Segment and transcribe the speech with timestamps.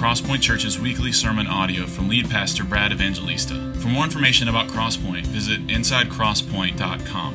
[0.00, 3.74] Crosspoint Church's weekly sermon audio from lead pastor Brad Evangelista.
[3.80, 7.34] For more information about Crosspoint, visit insidecrosspoint.com.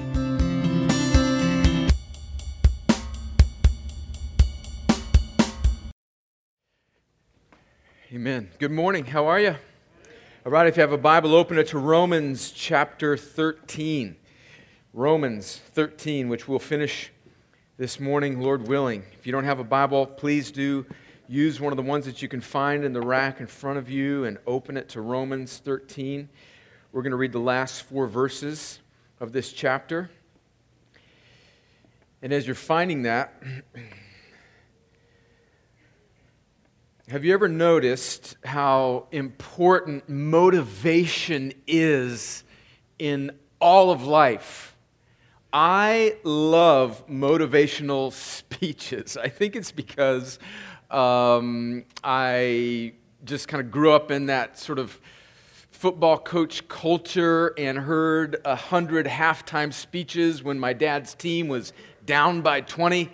[8.12, 8.50] Amen.
[8.58, 9.06] Good morning.
[9.06, 9.56] How are you?
[10.44, 14.16] All right, if you have a Bible, open it to Romans chapter 13.
[14.92, 17.12] Romans 13, which we'll finish
[17.78, 19.04] this morning, Lord willing.
[19.20, 20.88] If you don't have a Bible, please do
[21.28, 23.90] use one of the ones that you can find in the rack in front of
[23.90, 26.30] you and open it to Romans 13.
[26.92, 28.80] We're going to read the last four verses
[29.20, 30.10] of this chapter.
[32.22, 33.42] And as you're finding that,
[37.10, 42.44] have you ever noticed how important motivation is
[43.00, 44.76] in all of life?
[45.52, 48.12] I love motivational
[48.52, 49.18] speeches.
[49.18, 50.38] I think it's because
[50.96, 52.94] um, I
[53.26, 54.98] just kind of grew up in that sort of
[55.72, 61.74] football coach culture and heard a hundred halftime speeches when my dad's team was
[62.06, 63.12] down by 20.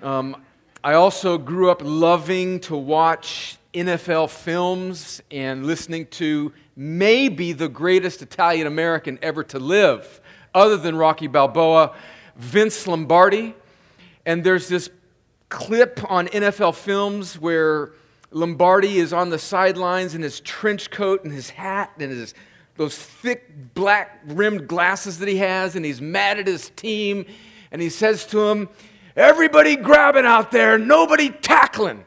[0.00, 0.44] Um,
[0.84, 8.22] I also grew up loving to watch NFL films and listening to maybe the greatest
[8.22, 10.20] Italian American ever to live
[10.54, 11.96] other than Rocky Balboa,
[12.36, 13.56] Vince Lombardi.
[14.24, 14.88] And there's this
[15.48, 17.92] clip on NFL films where
[18.30, 22.34] Lombardi is on the sidelines in his trench coat and his hat and his
[22.76, 27.24] those thick black rimmed glasses that he has, and he's mad at his team,
[27.70, 28.68] and he says to him,
[29.16, 32.04] Everybody grabbing out there, nobody tackling.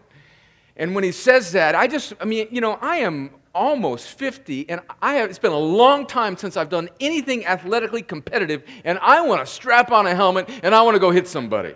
[0.76, 4.70] And when he says that, I just, I mean, you know, I am almost 50,
[4.70, 9.00] and I have, it's been a long time since I've done anything athletically competitive, and
[9.00, 11.74] I want to strap on a helmet and I want to go hit somebody.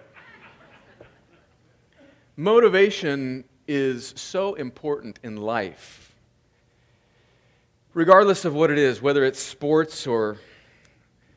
[2.36, 6.16] Motivation is so important in life.
[7.94, 10.38] Regardless of what it is, whether it's sports or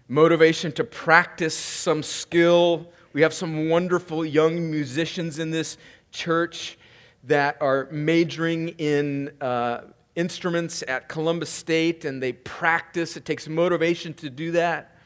[0.09, 5.77] motivation to practice some skill, we have some wonderful young musicians in this
[6.13, 6.79] church
[7.25, 9.83] that are majoring in uh,
[10.15, 13.19] instruments at Columbus State and they practice.
[13.19, 14.97] It takes motivation to do that.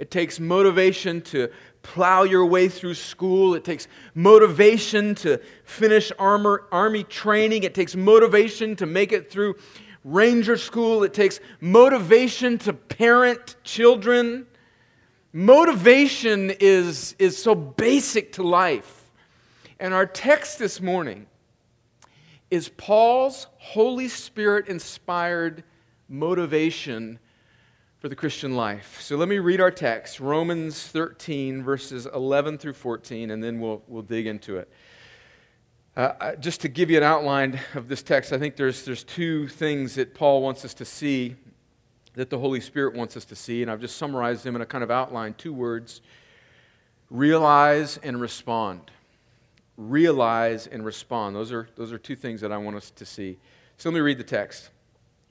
[0.00, 1.50] It takes motivation to
[1.86, 3.54] plow your way through school.
[3.54, 7.62] It takes motivation to finish armor, army training.
[7.62, 9.54] It takes motivation to make it through
[10.02, 11.04] ranger school.
[11.04, 14.46] It takes motivation to parent children.
[15.32, 19.04] Motivation is, is so basic to life.
[19.78, 21.26] And our text this morning
[22.50, 25.62] is Paul's Holy Spirit inspired
[26.08, 27.20] motivation
[28.06, 29.00] for the Christian life.
[29.00, 33.82] So let me read our text Romans 13, verses 11 through 14, and then we'll,
[33.88, 34.72] we'll dig into it.
[35.96, 39.48] Uh, just to give you an outline of this text, I think there's, there's two
[39.48, 41.34] things that Paul wants us to see,
[42.14, 44.66] that the Holy Spirit wants us to see, and I've just summarized them in a
[44.66, 46.00] kind of outline two words
[47.10, 48.92] realize and respond
[49.76, 51.34] realize and respond.
[51.34, 53.36] Those are, those are two things that I want us to see.
[53.78, 54.70] So let me read the text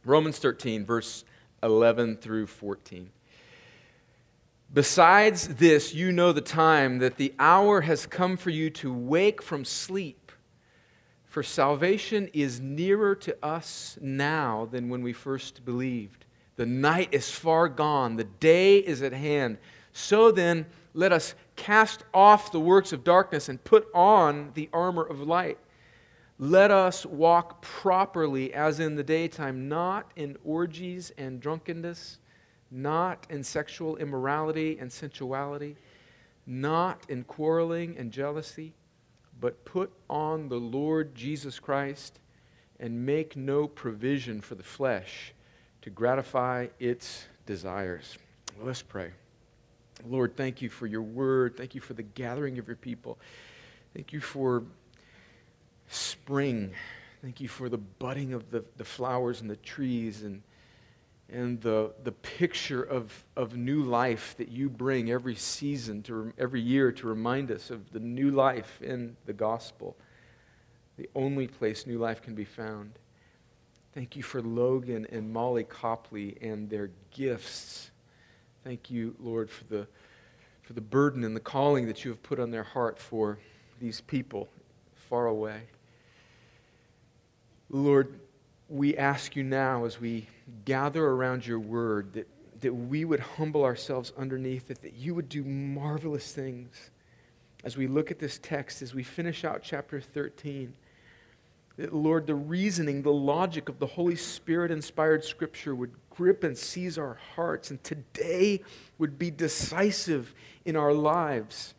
[0.04, 1.24] Romans 13, verse
[1.66, 3.10] 11 through 14.
[4.74, 9.42] Besides this, you know the time that the hour has come for you to wake
[9.42, 10.32] from sleep.
[11.26, 16.26] For salvation is nearer to us now than when we first believed.
[16.56, 19.58] The night is far gone, the day is at hand.
[19.92, 25.04] So then, let us cast off the works of darkness and put on the armor
[25.04, 25.58] of light.
[26.38, 32.18] Let us walk properly as in the daytime, not in orgies and drunkenness,
[32.70, 35.78] not in sexual immorality and sensuality,
[36.46, 38.74] not in quarreling and jealousy,
[39.40, 42.20] but put on the Lord Jesus Christ
[42.82, 45.34] and make no provision for the flesh
[45.84, 48.18] to gratify its desires.
[48.62, 49.12] Let's pray.
[50.06, 51.56] Lord, thank you for your word.
[51.56, 53.18] Thank you for the gathering of your people.
[53.94, 54.64] Thank you for
[55.90, 56.72] spring.
[57.22, 60.42] Thank you for the budding of the, the flowers and the trees and,
[61.30, 66.62] and the, the picture of, of new life that you bring every season, to, every
[66.62, 69.96] year to remind us of the new life in the gospel,
[70.98, 72.94] the only place new life can be found.
[73.94, 77.92] Thank you for Logan and Molly Copley and their gifts
[78.66, 79.88] Thank you, Lord, for the,
[80.64, 83.38] for the burden and the calling that you have put on their heart for
[83.80, 84.50] these people
[84.96, 85.62] far away.
[87.70, 88.20] Lord,
[88.70, 90.28] we ask you now as we
[90.66, 92.28] gather around your word that,
[92.62, 96.90] that we would humble ourselves underneath it, that you would do marvelous things
[97.64, 100.74] as we look at this text, as we finish out chapter 13.
[101.78, 106.58] that, Lord, the reasoning, the logic of the Holy Spirit inspired Scripture would grip and
[106.58, 108.62] seize our hearts, and today
[109.00, 110.34] would be decisive
[110.64, 111.74] in our lives.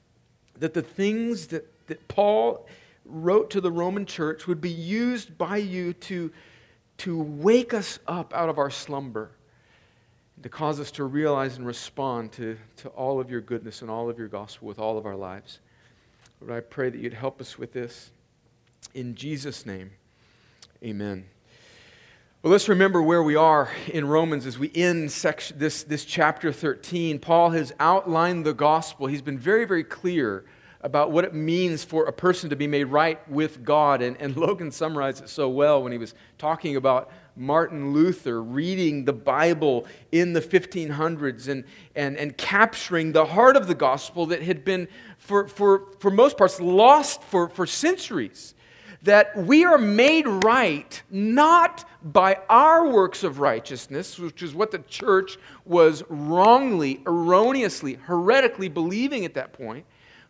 [0.58, 2.66] That the things that, that Paul
[3.08, 6.32] wrote to the Roman church would be used by you to,
[6.98, 9.30] to wake us up out of our slumber,
[10.42, 14.10] to cause us to realize and respond to, to all of your goodness and all
[14.10, 15.60] of your gospel with all of our lives.
[16.40, 18.10] Lord, I pray that you'd help us with this.
[18.94, 19.90] In Jesus' name,
[20.82, 21.26] amen.
[22.42, 26.52] Well, let's remember where we are in Romans as we end section, this, this chapter
[26.52, 27.18] 13.
[27.18, 29.06] Paul has outlined the gospel.
[29.06, 30.44] He's been very, very clear
[30.86, 34.00] about what it means for a person to be made right with God.
[34.00, 39.04] And, and Logan summarized it so well when he was talking about Martin Luther reading
[39.04, 41.64] the Bible in the 1500s and,
[41.96, 44.86] and, and capturing the heart of the gospel that had been,
[45.18, 48.54] for, for, for most parts, lost for, for centuries
[49.02, 54.78] that we are made right not by our works of righteousness, which is what the
[54.78, 59.84] church was wrongly, erroneously, heretically believing at that point,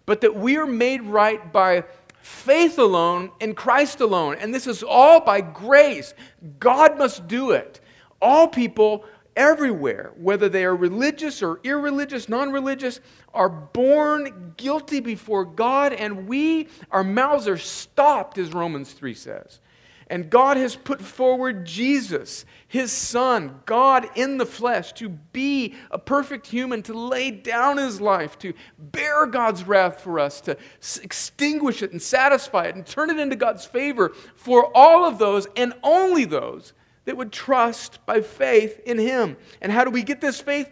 [0.06, 1.84] but that we are made right by
[2.20, 4.36] faith alone in Christ alone.
[4.40, 6.14] And this is all by grace.
[6.58, 7.80] God must do it.
[8.20, 9.04] All people
[9.36, 13.00] everywhere, whether they are religious or irreligious, non religious,
[13.34, 19.60] are born guilty before God, and we, our mouths are stopped, as Romans 3 says.
[20.08, 25.98] And God has put forward Jesus, his Son, God in the flesh, to be a
[25.98, 30.56] perfect human, to lay down his life, to bear God's wrath for us, to
[31.02, 35.48] extinguish it and satisfy it and turn it into God's favor for all of those
[35.56, 36.72] and only those
[37.04, 39.36] that would trust by faith in him.
[39.60, 40.70] And how do we get this faith?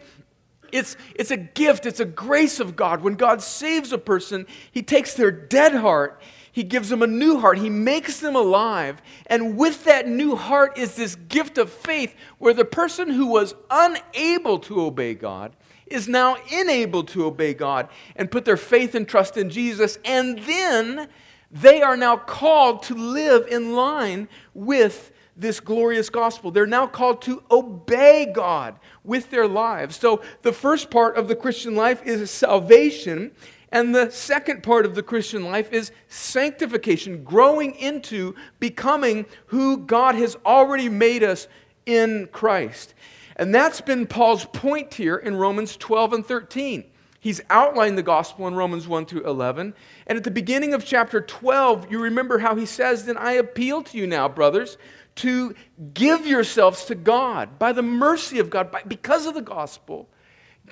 [0.71, 3.01] It's, it's a gift, it's a grace of God.
[3.01, 6.21] When God saves a person, He takes their dead heart,
[6.55, 9.01] He gives them a new heart, He makes them alive.
[9.25, 13.53] And with that new heart is this gift of faith where the person who was
[13.69, 15.53] unable to obey God
[15.85, 19.99] is now enabled to obey God and put their faith and trust in Jesus.
[20.05, 21.09] And then
[21.51, 26.51] they are now called to live in line with this glorious gospel.
[26.51, 29.97] They're now called to obey God with their lives.
[29.97, 33.33] So the first part of the Christian life is salvation.
[33.75, 40.15] And the second part of the Christian life is sanctification, growing into becoming who God
[40.15, 41.49] has already made us
[41.85, 42.93] in Christ.
[43.35, 46.85] And that's been Paul's point here in Romans 12 and 13.
[47.19, 49.73] He's outlined the gospel in Romans 1 through 11.
[50.07, 53.83] And at the beginning of chapter 12, you remember how he says, Then I appeal
[53.83, 54.77] to you now, brothers,
[55.15, 55.53] to
[55.93, 60.07] give yourselves to God by the mercy of God, by, because of the gospel.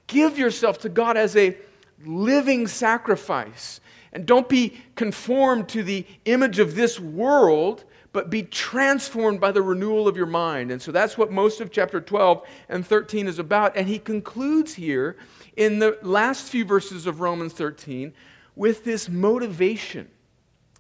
[0.07, 1.57] Give yourself to God as a
[2.05, 3.79] living sacrifice.
[4.11, 9.61] And don't be conformed to the image of this world, but be transformed by the
[9.61, 10.71] renewal of your mind.
[10.71, 13.75] And so that's what most of chapter 12 and 13 is about.
[13.75, 15.17] And he concludes here
[15.55, 18.13] in the last few verses of Romans 13
[18.55, 20.09] with this motivation.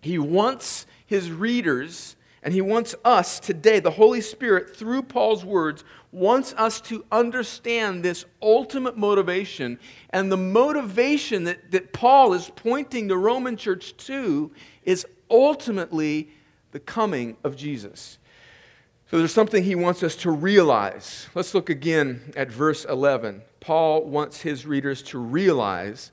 [0.01, 5.83] He wants his readers and he wants us today, the Holy Spirit, through Paul's words,
[6.13, 9.79] wants us to understand this ultimate motivation.
[10.11, 14.51] And the motivation that, that Paul is pointing the Roman church to
[14.83, 16.29] is ultimately
[16.71, 18.19] the coming of Jesus.
[19.09, 21.29] So there's something he wants us to realize.
[21.35, 23.41] Let's look again at verse 11.
[23.59, 26.11] Paul wants his readers to realize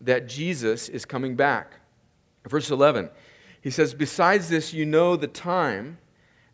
[0.00, 1.72] that Jesus is coming back.
[2.46, 3.10] Verse 11.
[3.60, 5.98] He says, Besides this, you know the time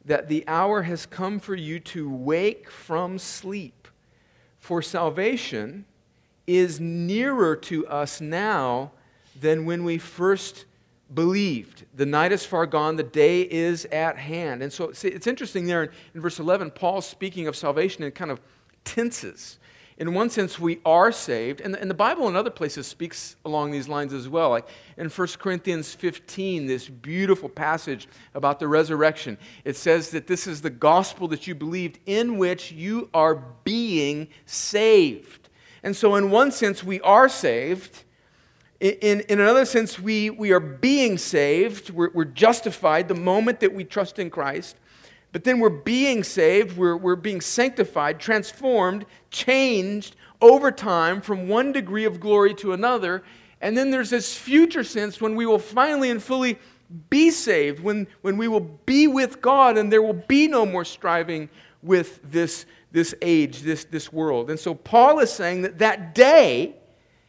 [0.05, 3.89] that the hour has come for you to wake from sleep.
[4.59, 5.85] For salvation
[6.47, 8.93] is nearer to us now
[9.41, 10.67] than when we first
[11.13, 11.85] believed.
[11.95, 14.63] The night is far gone, the day is at hand.
[14.63, 18.13] And so see, it's interesting there in, in verse 11, Paul's speaking of salvation in
[18.13, 18.41] kind of
[18.85, 19.59] tenses
[19.97, 21.61] in one sense, we are saved.
[21.61, 24.51] And, and the Bible in other places speaks along these lines as well.
[24.51, 30.49] Like in 1 Corinthians 15, this beautiful passage about the resurrection, it says that this
[30.49, 35.49] is the gospel that you believed, in which you are being saved.
[35.85, 38.05] And so, in one sense, we are saved.
[38.81, 41.91] In, in another sense, we, we are being saved.
[41.91, 44.77] We're, we're justified the moment that we trust in Christ.
[45.35, 51.73] But then we're being saved, we're, we're being sanctified, transformed, changed over time from one
[51.73, 53.25] degree of glory to another.
[53.61, 56.57] And then there's this future sense when we will finally and fully
[57.11, 60.85] be saved, when, when we will be with God and there will be no more
[60.85, 61.49] striving
[61.83, 64.51] with this, this age, this, this world.
[64.51, 66.77] And so Paul is saying that that day,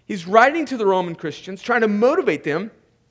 [0.05, 2.69] he's writing to the Roman Christians, trying to motivate them.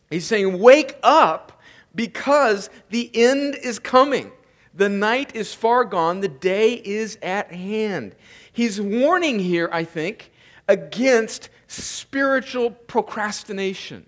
[0.09, 1.61] He's saying, Wake up
[1.97, 4.31] because the end is coming.
[4.75, 8.17] The night is far gone, the day is at hand.
[8.53, 10.33] He's warning here, I think,
[10.67, 14.07] against spiritual procrastination.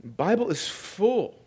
[0.00, 1.38] The Bible is full.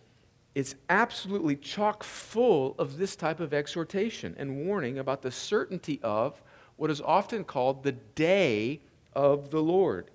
[0.54, 6.42] It's absolutely chock full of this type of exhortation and warning about the certainty of
[6.78, 8.82] what is often called the day
[9.14, 10.12] of the Lord.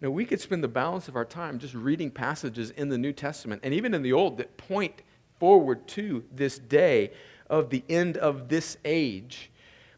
[0.00, 3.12] Now, we could spend the balance of our time just reading passages in the New
[3.12, 5.02] Testament and even in the Old that point
[5.38, 7.12] forward to this day
[7.48, 9.50] of the end of this age.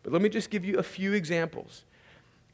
[0.02, 1.84] But let me just give you a few examples.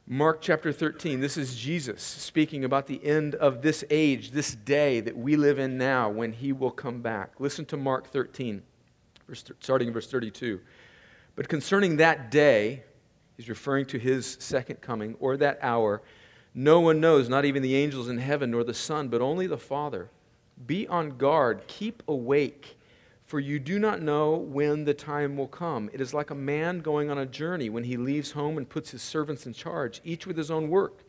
[0.07, 4.99] Mark chapter 13, this is Jesus speaking about the end of this age, this day
[4.99, 7.31] that we live in now when he will come back.
[7.39, 8.61] Listen to Mark 13,
[9.59, 10.59] starting in verse 32.
[11.35, 12.83] But concerning that day,
[13.35, 16.03] he's referring to his second coming, or that hour,
[16.53, 19.57] no one knows, not even the angels in heaven, nor the Son, but only the
[19.57, 20.11] Father.
[20.65, 22.77] Be on guard, keep awake,
[23.23, 25.89] for you do not know when the time will come.
[25.93, 28.91] It is like a man going on a journey when he leaves home and puts
[28.91, 31.03] his servants in charge, each with his own work,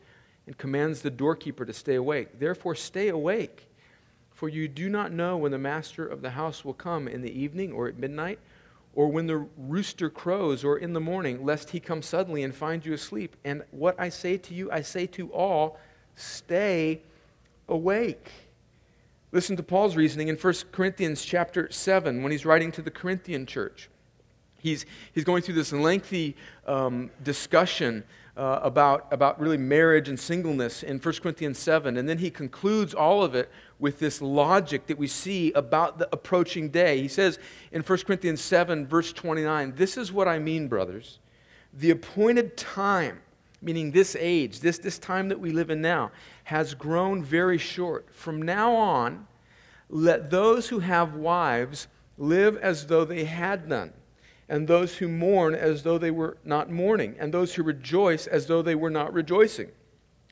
[0.45, 2.39] and commands the doorkeeper to stay awake.
[2.39, 3.69] Therefore, stay awake,
[4.31, 7.31] for you do not know when the master of the house will come in the
[7.31, 8.39] evening or at midnight
[8.97, 12.83] or when the rooster crows, or in the morning, lest he come suddenly and find
[12.83, 13.35] you asleep.
[13.45, 15.79] And what I say to you, I say to all
[16.15, 17.03] stay
[17.69, 18.31] awake.
[19.31, 23.45] Listen to Paul's reasoning in 1 Corinthians chapter 7 when he's writing to the Corinthian
[23.45, 23.89] church.
[24.59, 28.05] He's, he's going through this lengthy um, discussion
[28.37, 31.97] uh, about, about really marriage and singleness in 1 Corinthians 7.
[31.97, 36.07] And then he concludes all of it with this logic that we see about the
[36.13, 37.01] approaching day.
[37.01, 37.37] He says
[37.71, 41.19] in 1 Corinthians 7, verse 29, This is what I mean, brothers.
[41.73, 43.19] The appointed time,
[43.61, 46.11] meaning this age, this, this time that we live in now,
[46.45, 48.13] has grown very short.
[48.13, 49.27] From now on,
[49.89, 51.87] let those who have wives
[52.17, 53.93] live as though they had none
[54.49, 58.47] and those who mourn as though they were not mourning, and those who rejoice as
[58.47, 59.69] though they were not rejoicing,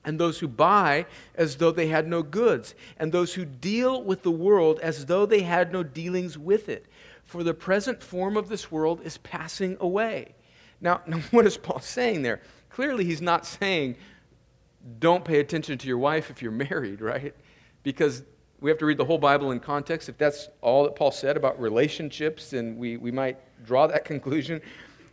[0.05, 1.05] and those who buy
[1.36, 5.25] as though they had no goods, and those who deal with the world as though
[5.25, 6.86] they had no dealings with it.
[7.25, 10.36] For the present form of this world is passing away.
[10.79, 10.98] Now,
[11.32, 12.41] what is Paul saying there?
[12.75, 13.96] Clearly, he's not saying,
[15.00, 17.34] don't pay attention to your wife if you're married, right?
[17.84, 18.22] Because
[18.60, 20.10] we have to read the whole Bible in context.
[20.10, 24.60] If that's all that Paul said about relationships, then we, we might draw that conclusion.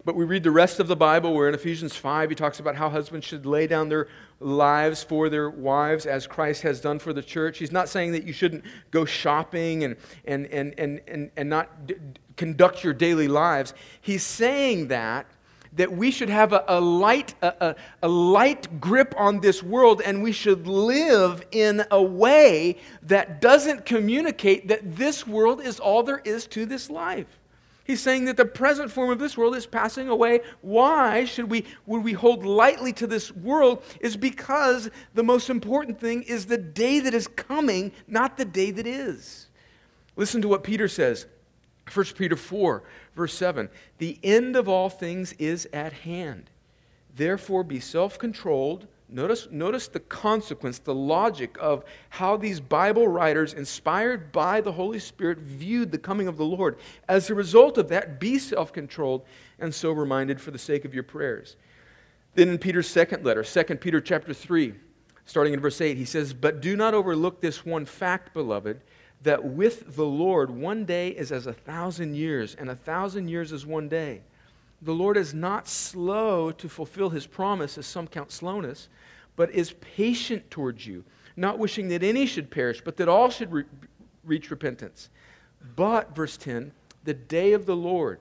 [0.04, 2.74] But we read the rest of the Bible where in Ephesians 5 he talks about
[2.74, 4.08] how husbands should lay down their
[4.40, 7.58] lives for their wives as Christ has done for the church.
[7.58, 11.86] He's not saying that you shouldn't go shopping and, and, and, and, and, and not
[11.86, 11.94] d-
[12.36, 13.72] conduct your daily lives.
[14.00, 15.26] He's saying that
[15.74, 20.22] that we should have a, a light, a, a, light grip on this world and
[20.22, 26.20] we should live in a way that doesn't communicate that this world is all there
[26.24, 27.26] is to this life.
[27.84, 30.40] He's saying that the present form of this world is passing away.
[30.60, 35.98] Why should we would we hold lightly to this world is because the most important
[36.00, 39.48] thing is the day that is coming, not the day that is.
[40.14, 41.26] Listen to what Peter says.
[41.92, 42.82] 1 Peter 4,
[43.14, 43.68] verse 7.
[43.98, 46.50] The end of all things is at hand.
[47.14, 54.32] Therefore be self-controlled Notice, notice the consequence, the logic of how these Bible writers, inspired
[54.32, 56.78] by the Holy Spirit, viewed the coming of the Lord.
[57.08, 59.26] As a result of that, be self controlled
[59.58, 61.56] and so reminded for the sake of your prayers.
[62.34, 64.72] Then in Peter's second letter, 2 Peter chapter 3,
[65.26, 68.80] starting in verse 8, he says, But do not overlook this one fact, beloved,
[69.22, 73.52] that with the Lord one day is as a thousand years, and a thousand years
[73.52, 74.22] is one day.
[74.80, 78.88] The Lord is not slow to fulfill his promise, as some count slowness
[79.36, 81.04] but is patient towards you,
[81.36, 83.64] not wishing that any should perish, but that all should re-
[84.24, 85.08] reach repentance.
[85.76, 86.72] But, verse 10,
[87.04, 88.20] the day of the Lord,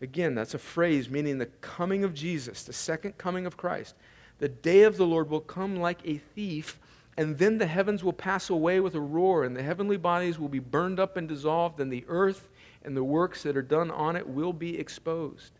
[0.00, 3.94] again, that's a phrase meaning the coming of Jesus, the second coming of Christ.
[4.38, 6.78] The day of the Lord will come like a thief,
[7.16, 10.48] and then the heavens will pass away with a roar, and the heavenly bodies will
[10.48, 12.48] be burned up and dissolved, and the earth
[12.84, 15.52] and the works that are done on it will be exposed.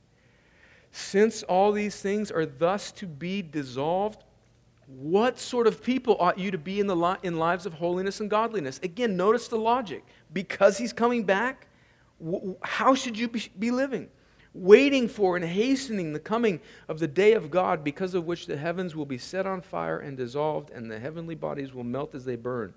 [0.93, 4.25] Since all these things are thus to be dissolved,
[4.87, 8.21] what sort of people ought you to be in, the li- in lives of holiness
[8.21, 8.79] and godliness?
[8.83, 10.05] Again, notice the logic.
[10.33, 11.67] Because he's coming back,
[12.25, 14.09] w- how should you be, be living?
[14.59, 18.57] Waiting for and hastening the coming of the day of God, because of which the
[18.57, 22.25] heavens will be set on fire and dissolved, and the heavenly bodies will melt as
[22.25, 22.73] they burn.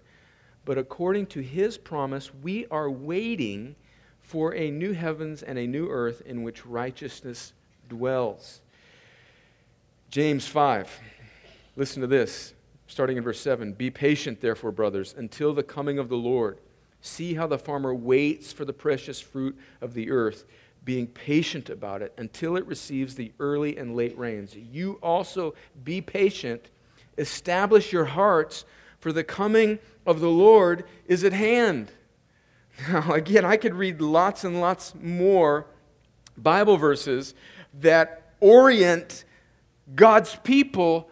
[0.66, 3.76] But according to his promise, we are waiting
[4.20, 7.54] for a new heavens and a new earth in which righteousness
[7.88, 8.60] dwells.
[10.10, 11.00] James 5.
[11.76, 12.54] Listen to this.
[12.88, 16.60] starting in verse 7 Be patient, therefore, brothers, until the coming of the Lord.
[17.02, 20.44] See how the farmer waits for the precious fruit of the earth,
[20.89, 24.55] being patient about it until it receives the early and late rains.
[24.55, 25.53] You also
[25.84, 26.72] be patient,
[27.15, 28.65] establish your hearts,
[28.98, 29.77] for the coming
[30.08, 31.91] of the Lord is at hand.
[32.89, 35.67] Now, again, I could read lots and lots more
[36.36, 37.36] Bible verses
[37.81, 39.25] that orient
[39.93, 41.12] God's people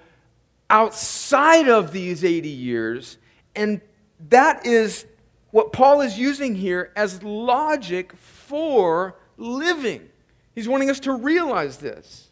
[0.72, 3.19] outside of these 80 years,
[3.55, 3.81] and
[4.29, 5.05] that is
[5.51, 10.10] what Paul is using here as logic for living.
[10.53, 12.29] He's wanting us to realize this.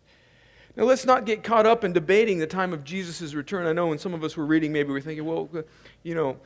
[0.75, 3.65] Now, let's not get caught up in debating the time of Jesus' return.
[3.65, 5.49] I know when some of us were reading, maybe we're thinking, well,
[6.03, 6.37] you know,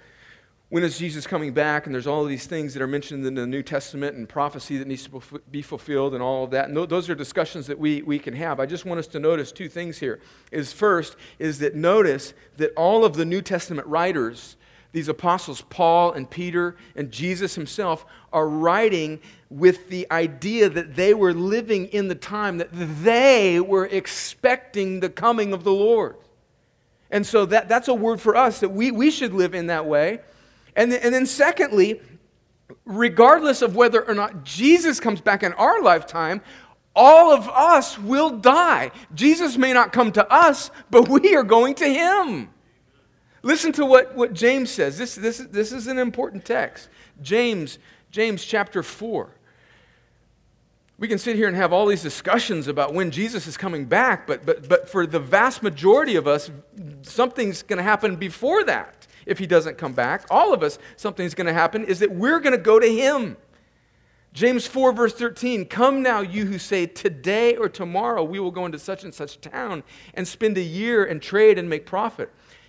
[0.69, 1.87] when is Jesus coming back?
[1.87, 4.87] And there's all these things that are mentioned in the New Testament and prophecy that
[4.87, 6.69] needs to be fulfilled and all of that.
[6.69, 8.59] And those are discussions that we, we can have.
[8.59, 10.19] I just want us to notice two things here.
[10.51, 14.57] Is first, is that notice that all of the New Testament writers,
[14.91, 19.19] these apostles, Paul and Peter and Jesus himself, are writing
[19.50, 25.10] with the idea that they were living in the time that they were expecting the
[25.10, 26.15] coming of the Lord.
[27.12, 29.86] And so that, that's a word for us that we, we should live in that
[29.86, 30.22] way.
[30.75, 32.00] And and then, secondly,
[32.86, 36.41] regardless of whether or not Jesus comes back in our lifetime,
[36.96, 38.91] all of us will die.
[39.13, 42.50] Jesus may not come to us, but we are going to him.
[43.41, 44.98] Listen to what, what James says.
[44.98, 46.89] This, this, this is an important text.
[47.22, 47.79] James,
[48.12, 49.29] James chapter 4.
[50.98, 54.27] We can sit here and have all these discussions about when Jesus is coming back,
[54.27, 56.51] but, but, but for the vast majority of us,
[57.03, 60.25] something's going to happen before that if he doesn't come back.
[60.29, 63.38] All of us, something's going to happen, is that we're going to go to him.
[64.34, 68.65] James 4, verse 13 Come now, you who say, Today or tomorrow we will go
[68.65, 72.29] into such and such town and spend a year and trade and make profit.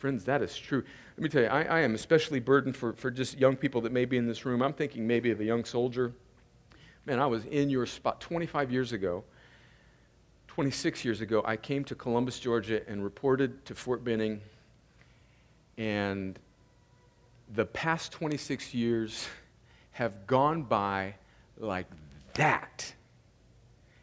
[0.00, 0.82] Friends, that is true.
[1.18, 3.92] Let me tell you, I, I am especially burdened for, for just young people that
[3.92, 4.62] may be in this room.
[4.62, 6.14] I'm thinking maybe of a young soldier.
[7.04, 9.22] Man, I was in your spot 25 years ago.
[10.48, 14.40] 26 years ago, I came to Columbus, Georgia, and reported to Fort Benning.
[15.76, 16.38] And
[17.52, 19.28] the past 26 years,
[19.92, 21.14] have gone by
[21.58, 21.86] like
[22.32, 22.94] that.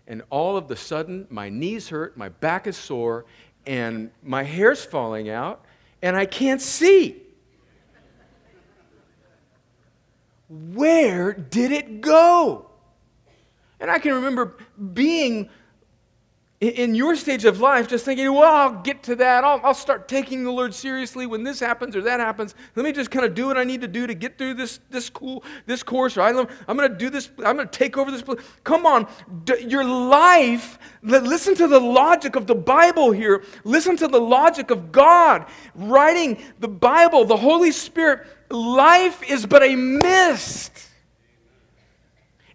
[0.05, 3.25] And all of the sudden, my knees hurt, my back is sore,
[3.65, 5.65] and my hair's falling out,
[6.01, 7.23] and I can't see.
[10.49, 12.69] Where did it go?
[13.79, 14.57] And I can remember
[14.93, 15.49] being
[16.59, 19.43] in your stage of life, just thinking, well, I'll get to that.
[19.43, 22.55] I'll, I'll start taking the Lord seriously when this happens or that happens.
[22.75, 24.79] Let me just kind of do what I need to do to get through this,
[24.89, 26.17] this cool this course.
[26.17, 27.29] Or I, I'm going to do this.
[27.45, 28.23] I'm going to take over this.
[28.63, 29.07] Come on,
[29.67, 30.79] your life.
[31.03, 33.43] Listen to the logic of the Bible here.
[33.63, 38.25] Listen to the logic of God writing the Bible, the Holy Spirit.
[38.49, 40.71] Life is but a mist.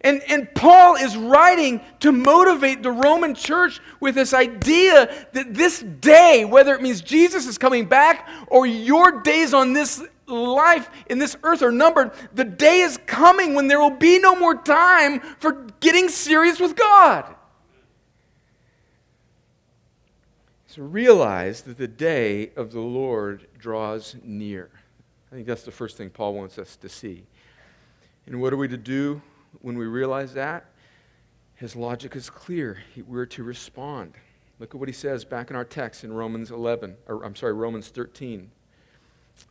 [0.03, 5.79] And, and Paul is writing to motivate the Roman church with this idea that this
[5.79, 11.19] day, whether it means Jesus is coming back or your days on this life in
[11.19, 15.21] this earth are numbered, the day is coming when there will be no more time
[15.39, 17.35] for getting serious with God.
[20.67, 24.69] So realize that the day of the Lord draws near.
[25.31, 27.23] I think that's the first thing Paul wants us to see.
[28.25, 29.21] And what are we to do?
[29.61, 30.65] When we realize that,
[31.55, 32.79] his logic is clear.
[33.07, 34.13] We're to respond.
[34.59, 37.53] Look at what he says back in our text in Romans 11, or I'm sorry,
[37.53, 38.49] Romans 13,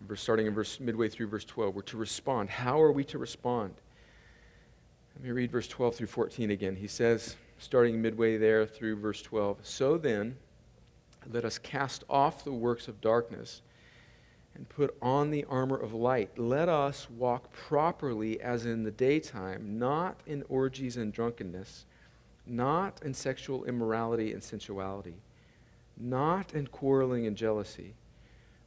[0.02, 1.74] verse, starting in verse midway through verse 12.
[1.74, 2.50] We're to respond.
[2.50, 3.74] How are we to respond?
[5.16, 6.76] Let me read verse 12 through 14 again.
[6.76, 10.36] He says, starting midway there through verse 12, So then,
[11.30, 13.62] let us cast off the works of darkness
[14.54, 16.38] and put on the armor of light.
[16.38, 21.86] Let us walk properly as in the daytime, not in orgies and drunkenness,
[22.46, 25.14] not in sexual immorality and sensuality,
[25.96, 27.94] not in quarreling and jealousy,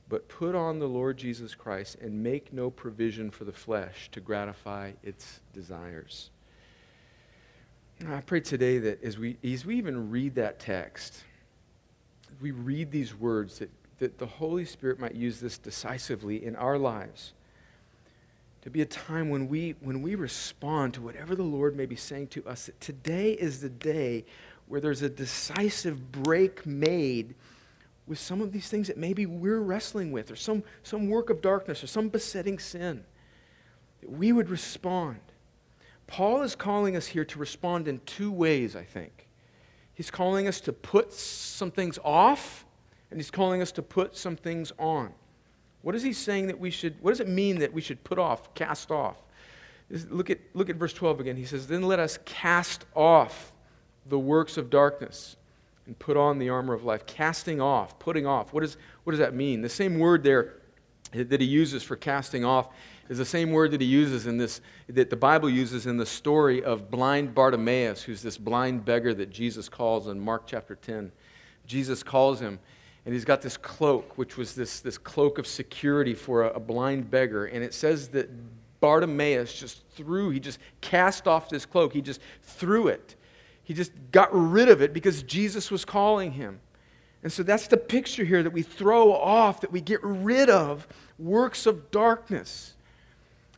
[0.08, 4.20] but put on the Lord Jesus Christ and make no provision for the flesh to
[4.20, 6.30] gratify its desires.
[8.08, 11.24] I pray today that as we, as we even read that text,
[12.42, 16.78] we read these words that that the Holy Spirit might use this decisively in our
[16.78, 17.34] lives
[18.66, 21.96] to be a time when we, when we respond to whatever the Lord may be
[21.96, 22.66] saying to us.
[22.66, 24.26] That today is the day
[24.68, 27.36] where there's a decisive break made
[28.08, 31.42] with some of these things that maybe we're wrestling with, or some, some work of
[31.42, 33.04] darkness, or some besetting sin.
[34.02, 35.20] That we would respond.
[36.08, 39.28] Paul is calling us here to respond in two ways, I think.
[39.94, 42.65] He's calling us to put some things off,
[43.16, 45.14] and he's calling us to put some things on.
[45.84, 48.20] What is he saying that we should, what does it mean that we should put
[48.20, 49.16] off, cast off?
[50.10, 51.38] Look at, look at verse 12 again.
[51.38, 53.54] He says, Then let us cast off
[54.06, 55.38] the works of darkness
[55.86, 57.06] and put on the armor of life.
[57.06, 58.52] Casting off, putting off.
[58.52, 58.76] What, is,
[59.06, 59.62] what does that mean?
[59.62, 60.56] The same word there
[61.14, 62.68] that he uses for casting off
[63.08, 66.06] is the same word that he uses in this, that the Bible uses in the
[66.06, 71.14] story of blind Bartimaeus, who's this blind beggar that Jesus calls in Mark chapter 10.
[71.66, 72.60] Jesus calls him,
[73.06, 76.60] and he's got this cloak, which was this, this cloak of security for a, a
[76.60, 77.46] blind beggar.
[77.46, 78.30] And it says that
[78.80, 83.16] Bartimaeus just threw, he just cast off this cloak, he just threw it.
[83.64, 86.60] He just got rid of it because Jesus was calling him.
[87.24, 90.88] And so that's the picture here that we throw off, that we get rid of
[91.18, 92.76] works of darkness.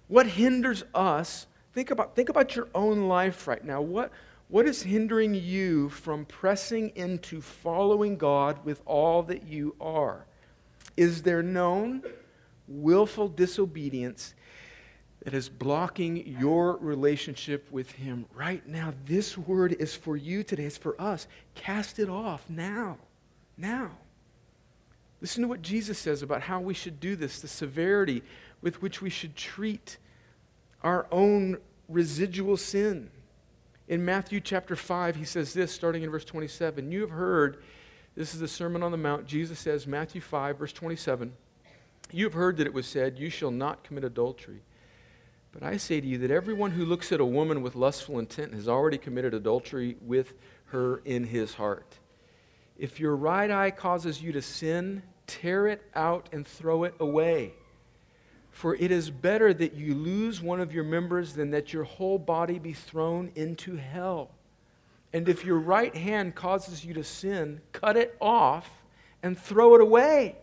[0.07, 1.47] What hinders us?
[1.73, 3.81] Think about, think about your own life right now.
[3.81, 4.11] What,
[4.49, 10.25] what is hindering you from pressing into following God with all that you are?
[10.95, 12.03] Is there known
[12.67, 14.33] willful disobedience
[15.23, 18.93] that is blocking your relationship with Him right now?
[19.05, 21.27] This word is for you today, it's for us.
[21.53, 22.97] Cast it off now.
[23.57, 23.91] Now.
[25.19, 28.23] Listen to what Jesus says about how we should do this, the severity
[28.61, 29.97] with which we should treat
[30.83, 31.57] our own
[31.89, 33.09] residual sin.
[33.87, 36.91] In Matthew chapter 5, he says this, starting in verse 27.
[36.91, 37.63] You have heard,
[38.15, 39.25] this is the Sermon on the Mount.
[39.25, 41.31] Jesus says, Matthew 5, verse 27,
[42.11, 44.61] You have heard that it was said, You shall not commit adultery.
[45.53, 48.53] But I say to you that everyone who looks at a woman with lustful intent
[48.53, 50.33] has already committed adultery with
[50.65, 51.97] her in his heart.
[52.77, 57.53] If your right eye causes you to sin, tear it out and throw it away.
[58.57, 62.17] For it is better that you lose one of your members than that your whole
[62.17, 64.31] body be thrown into hell.
[65.13, 68.67] And if your right hand causes you to sin, cut it off
[69.21, 70.37] and throw it away.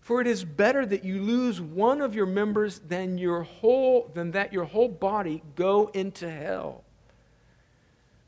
[0.00, 4.30] For it is better that you lose one of your members than your whole than
[4.30, 6.84] that your whole body go into hell.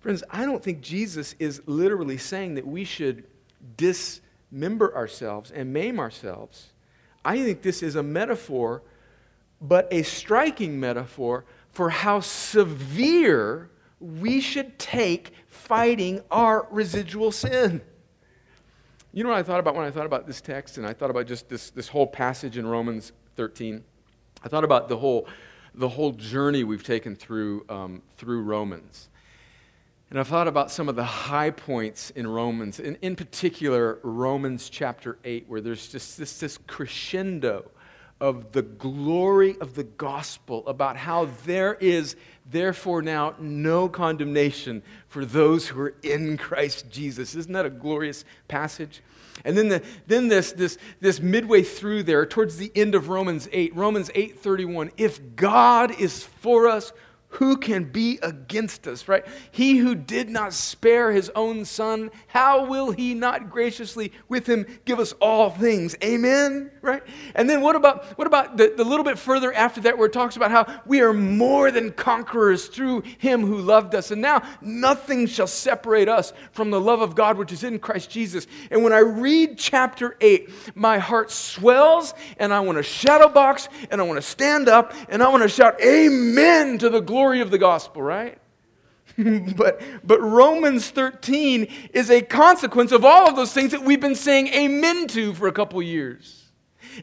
[0.01, 3.23] Friends, I don't think Jesus is literally saying that we should
[3.77, 6.73] dismember ourselves and maim ourselves.
[7.25, 8.83] I think this is a metaphor
[9.63, 13.71] but a striking metaphor for how severe
[14.01, 17.81] we should take fighting our residual sin.
[19.13, 21.11] You know what I thought about when I thought about this text, and I thought
[21.11, 23.85] about just this, this whole passage in Romans 13?
[24.43, 25.29] I thought about the whole,
[25.75, 29.09] the whole journey we've taken through, um, through Romans.
[30.11, 34.69] And I thought about some of the high points in Romans, in, in particular, Romans
[34.69, 37.71] chapter 8, where there's just this, this crescendo
[38.23, 42.15] of the glory of the gospel, about how there is,
[42.49, 47.35] therefore, now no condemnation for those who are in Christ Jesus.
[47.35, 49.03] Isn't that a glorious passage?
[49.45, 53.49] And then, the, then this, this, this midway through there, towards the end of Romans
[53.51, 56.93] 8, Romans 8:31, if God is for us,
[57.33, 59.25] who can be against us, right?
[59.51, 64.67] He who did not spare his own son, how will he not graciously with him
[64.85, 65.97] give us all things?
[66.05, 67.03] Amen, right?
[67.35, 70.13] And then what about, what about the, the little bit further after that where it
[70.13, 74.11] talks about how we are more than conquerors through him who loved us.
[74.11, 78.11] And now nothing shall separate us from the love of God which is in Christ
[78.11, 78.47] Jesus.
[78.71, 83.71] And when I read chapter 8, my heart swells and I want to shadow box
[83.91, 87.22] and I want to stand up and I want to shout amen to the glory
[87.23, 88.37] glory of the gospel, right?
[89.57, 94.17] but, but Romans 13 is a consequence of all of those things that we've been
[94.17, 96.51] saying amen to for a couple years.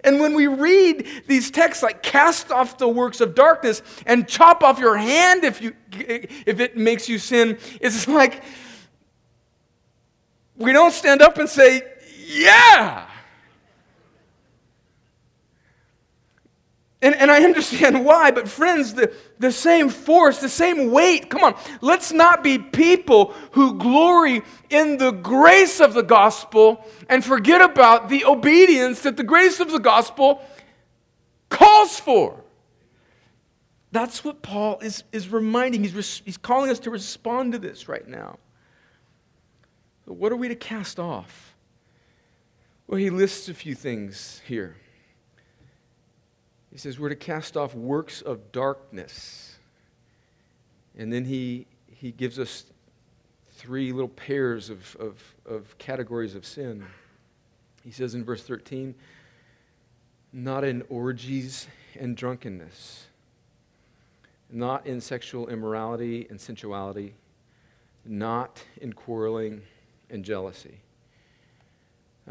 [0.03, 4.61] And when we read these texts like cast off the works of darkness and chop
[4.61, 8.43] off your hand if, you, if it makes you sin, it's like
[10.57, 11.81] we don't stand up and say,
[12.27, 13.07] yeah.
[17.01, 21.43] And, and I understand why, but friends, the, the same force, the same weight, come
[21.43, 27.61] on, let's not be people who glory in the grace of the gospel and forget
[27.61, 30.41] about the obedience that the grace of the gospel
[31.49, 32.43] calls for.
[33.91, 35.83] That's what Paul is, is reminding.
[35.83, 38.37] He's, he's calling us to respond to this right now.
[40.05, 41.55] So what are we to cast off?
[42.85, 44.75] Well, he lists a few things here.
[46.79, 49.57] He says we're to cast off works of darkness.
[50.97, 52.63] And then he, he gives us
[53.51, 56.85] three little pairs of, of, of categories of sin.
[57.83, 58.95] He says in verse 13,
[60.31, 61.67] not in orgies
[61.99, 63.07] and drunkenness,
[64.49, 67.13] not in sexual immorality and sensuality,
[68.05, 69.63] not in quarreling
[70.09, 70.79] and jealousy.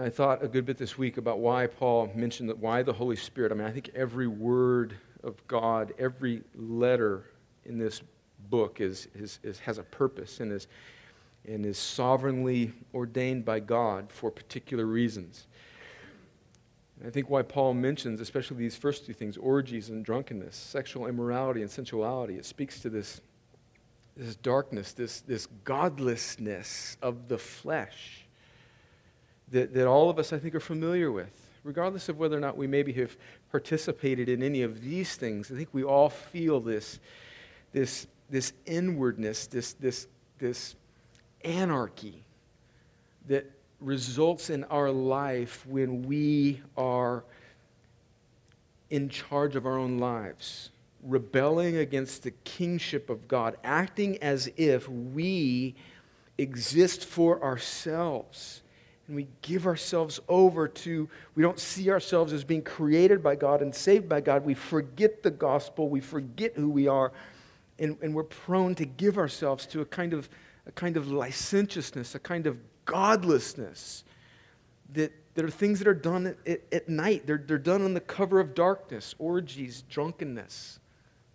[0.01, 3.17] I thought a good bit this week about why Paul mentioned that why the Holy
[3.17, 3.51] Spirit.
[3.51, 7.25] I mean, I think every word of God, every letter
[7.65, 8.03] in this
[8.49, 10.69] book is, is, is has a purpose and is,
[11.49, 15.49] and is sovereignly ordained by God for particular reasons.
[17.05, 21.63] I think why Paul mentions, especially these first two things, orgies and drunkenness, sexual immorality
[21.63, 23.21] and sensuality, it speaks to this,
[24.17, 28.28] this darkness, this, this godlessness of the flesh
[29.51, 31.31] that, that all of us, I think, are familiar with.
[31.65, 33.17] Regardless of whether or not we maybe have
[33.51, 36.99] participated in any of these things, I think we all feel this,
[37.73, 40.07] this, this inwardness, this, this,
[40.39, 40.77] this
[41.45, 42.25] anarchy
[43.27, 47.25] that results in our life when we are
[48.91, 50.71] in charge of our own lives,
[51.03, 55.75] rebelling against the kingship of God, acting as if we
[56.39, 58.63] exist for ourselves.
[59.09, 63.63] And we give ourselves over to, we don't see ourselves as being created by God
[63.63, 64.45] and saved by God.
[64.45, 67.13] We forget the gospel, we forget who we are,
[67.79, 70.29] and, and we're prone to give ourselves to a kind of,
[70.67, 74.05] a kind of licentiousness, a kind of godlessness
[74.93, 77.27] that, that are things that are done at, at, night.
[77.27, 80.81] They're, they're done on the cover of darkness orgies, drunkenness,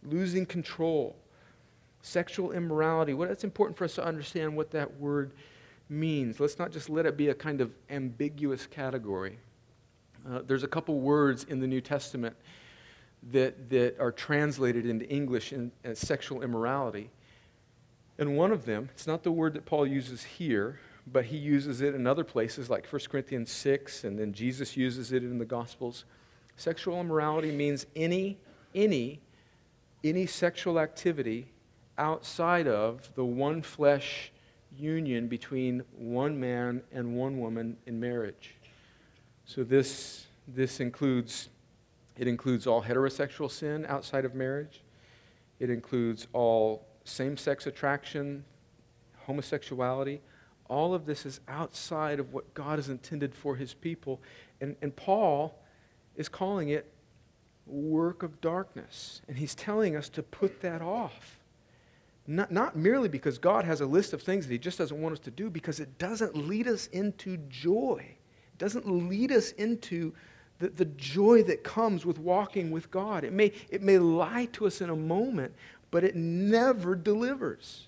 [0.03, 1.15] losing control,
[2.03, 3.15] sexual immorality.
[3.15, 5.31] Well, it's important for us to understand what that word
[5.99, 6.39] means.
[6.39, 9.37] Let's not just let it be a kind of ambiguous category.
[10.29, 12.35] Uh, there's a couple words in the New Testament
[13.31, 17.09] that, that are translated into English in, as sexual immorality.
[18.17, 21.81] And one of them, it's not the word that Paul uses here, but he uses
[21.81, 25.45] it in other places like 1 Corinthians 6, and then Jesus uses it in the
[25.45, 26.05] Gospels.
[26.55, 28.37] Sexual immorality means any,
[28.75, 29.19] any,
[30.03, 31.47] any sexual activity
[31.97, 34.31] outside of the one flesh
[34.77, 38.55] union between one man and one woman in marriage.
[39.45, 41.49] So this, this includes,
[42.17, 44.81] it includes all heterosexual sin outside of marriage.
[45.59, 48.43] It includes all same-sex attraction,
[49.27, 50.21] homosexuality,
[50.69, 54.21] all of this is outside of what God has intended for his people.
[54.61, 55.59] And, and Paul
[56.15, 56.91] is calling it
[57.65, 59.21] work of darkness.
[59.27, 61.39] And he's telling us to put that off.
[62.25, 65.13] Not, not merely because God has a list of things that he just doesn't want
[65.13, 67.99] us to do, because it doesn't lead us into joy.
[67.99, 70.13] It doesn't lead us into
[70.59, 73.25] the, the joy that comes with walking with God.
[73.25, 75.53] It may, it may lie to us in a moment,
[75.91, 77.87] but it never delivers.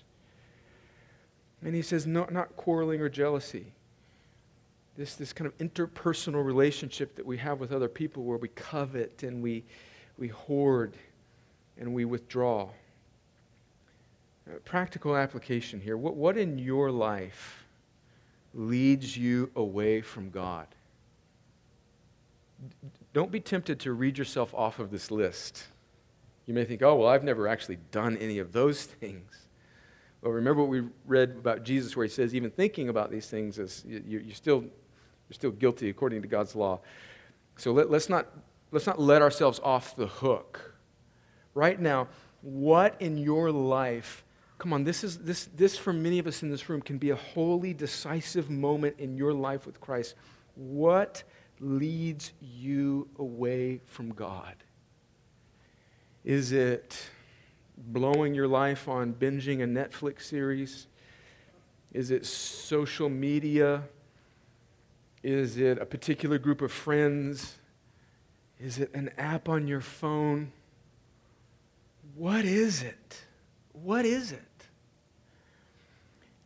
[1.62, 3.72] And he says, no, not quarreling or jealousy.
[4.96, 9.22] This, this kind of interpersonal relationship that we have with other people where we covet
[9.22, 9.64] and we,
[10.18, 10.94] we hoard
[11.78, 12.68] and we withdraw.
[14.48, 15.96] Uh, practical application here.
[15.96, 17.64] What, what in your life
[18.54, 20.66] leads you away from God?
[23.12, 25.64] Don't be tempted to read yourself off of this list.
[26.46, 29.46] You may think, oh, well, I've never actually done any of those things.
[30.22, 33.58] Well, remember what we read about Jesus, where he says, even thinking about these things
[33.58, 36.80] is you, are still, you're still guilty according to God's law.
[37.56, 38.26] So let, let's, not,
[38.70, 40.74] let's not let ourselves off the hook.
[41.54, 42.08] Right now,
[42.42, 44.24] what in your life,
[44.58, 47.10] come on, this, is, this, this for many of us in this room can be
[47.10, 50.14] a holy, decisive moment in your life with Christ.
[50.54, 51.22] What
[51.60, 54.54] leads you away from God?
[56.24, 57.08] Is it
[57.76, 60.86] blowing your life on binging a Netflix series?
[61.92, 63.82] Is it social media?
[65.22, 67.56] Is it a particular group of friends?
[68.58, 70.52] Is it an app on your phone?
[72.14, 73.24] What is it?
[73.72, 74.45] What is it?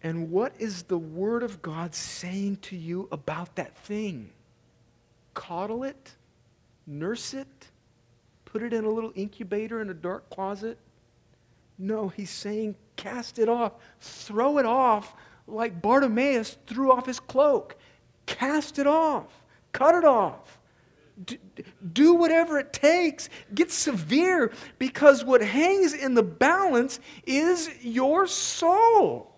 [0.03, 4.31] And what is the Word of God saying to you about that thing?
[5.35, 6.17] Coddle it?
[6.87, 7.47] Nurse it?
[8.47, 10.79] Put it in a little incubator in a dark closet?
[11.79, 13.73] No, he's saying, cast it off.
[14.01, 15.15] Throw it off
[15.47, 17.77] like Bartimaeus threw off his cloak.
[18.27, 19.27] Cast it off.
[19.73, 20.59] Cut it off.
[21.93, 23.29] do whatever it takes.
[23.55, 29.30] Get severe because what hangs in the balance is your soul.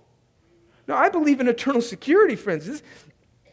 [0.88, 2.66] Now, I believe in eternal security, friends.
[2.66, 2.83] This,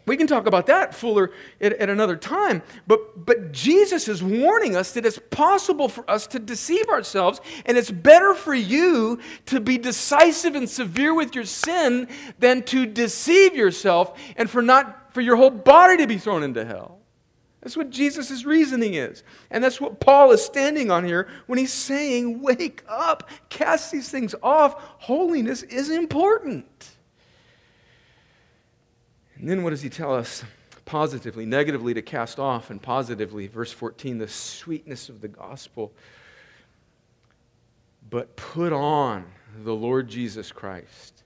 [0.05, 2.63] We can talk about that fuller at, at, another time.
[2.87, 7.77] But, but Jesus is warning us that it's possible for us to deceive ourselves, and
[7.77, 12.07] it's better for you to be decisive and severe with your sin
[12.39, 16.65] than to deceive yourself and for, not, for your whole body to be thrown into
[16.65, 16.99] hell.
[17.61, 19.23] That's what Jesus' reasoning is.
[19.51, 24.09] And that's what Paul is standing on here when he's saying, Wake up, cast these
[24.09, 24.75] things off.
[24.99, 26.95] Holiness is important.
[29.39, 30.43] And then what does he tell us?
[30.85, 35.93] Positively, negatively to cast off, and positively, verse 14, the sweetness of the gospel.
[38.09, 39.25] But put on
[39.63, 41.23] the Lord Jesus Christ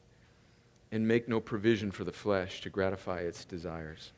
[0.92, 4.12] and make no provision for the flesh to gratify its desires.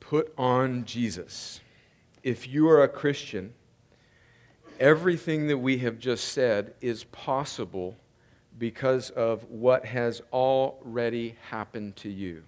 [0.00, 1.60] Put on Jesus.
[2.22, 3.52] If you are a Christian,
[4.80, 7.96] everything that we have just said is possible
[8.58, 12.42] because of what has already happened to you.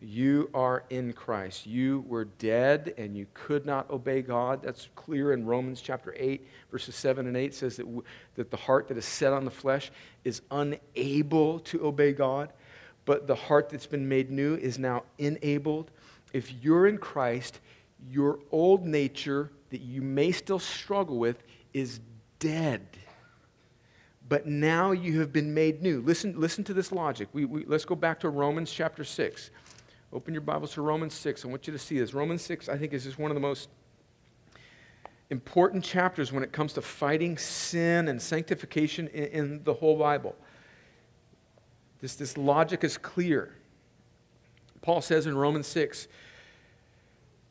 [0.00, 1.64] You are in Christ.
[1.64, 4.60] You were dead and you could not obey God.
[4.60, 8.02] That's clear in Romans chapter 8, verses 7 and 8 says that, w-
[8.34, 9.92] that the heart that is set on the flesh
[10.24, 12.52] is unable to obey God,
[13.04, 15.92] but the heart that's been made new is now enabled
[16.32, 17.60] if you're in Christ,
[18.10, 22.00] your old nature that you may still struggle with is
[22.38, 22.86] dead.
[24.32, 26.00] But now you have been made new.
[26.00, 27.28] Listen, listen to this logic.
[27.34, 29.50] We, we, let's go back to Romans chapter 6.
[30.10, 31.44] Open your Bibles to Romans 6.
[31.44, 32.14] I want you to see this.
[32.14, 33.68] Romans 6, I think, is just one of the most
[35.28, 40.34] important chapters when it comes to fighting sin and sanctification in, in the whole Bible.
[42.00, 43.54] This, this logic is clear.
[44.80, 46.08] Paul says in Romans 6,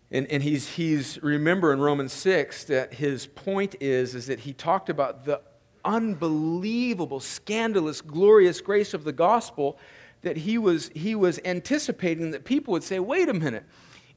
[0.10, 4.52] and, and he's, he's, remember in Romans 6 that his point is, is that he
[4.52, 5.42] talked about the
[5.86, 9.78] unbelievable, scandalous, glorious grace of the gospel
[10.22, 13.64] that he was, he was anticipating that people would say, wait a minute,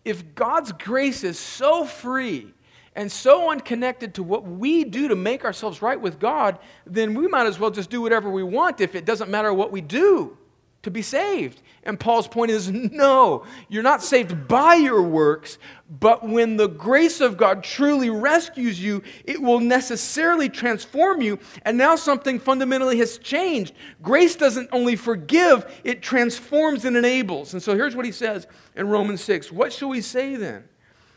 [0.05, 2.53] if God's grace is so free
[2.95, 7.27] and so unconnected to what we do to make ourselves right with God, then we
[7.27, 10.37] might as well just do whatever we want if it doesn't matter what we do
[10.85, 11.61] to be saved.
[11.83, 15.59] And Paul's point is no, you're not saved by your works,
[16.01, 21.39] but when the grace of God truly rescues you, it will necessarily transform you.
[21.63, 23.75] And now something fundamentally has changed.
[24.03, 27.53] Grace doesn't only forgive, it transforms and enables.
[27.53, 30.65] And so here's what he says in Romans 6 What shall we say then?